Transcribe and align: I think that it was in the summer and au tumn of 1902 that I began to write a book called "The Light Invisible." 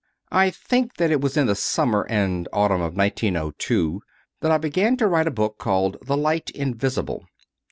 I 0.31 0.49
think 0.49 0.95
that 0.95 1.11
it 1.11 1.21
was 1.21 1.37
in 1.37 1.45
the 1.45 1.53
summer 1.53 2.07
and 2.09 2.47
au 2.51 2.67
tumn 2.67 2.81
of 2.83 2.97
1902 2.97 4.01
that 4.39 4.49
I 4.49 4.57
began 4.57 4.97
to 4.97 5.05
write 5.05 5.27
a 5.27 5.29
book 5.29 5.59
called 5.59 5.97
"The 6.03 6.17
Light 6.17 6.49
Invisible." 6.49 7.23